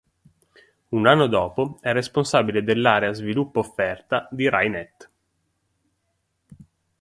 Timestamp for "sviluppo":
3.13-3.59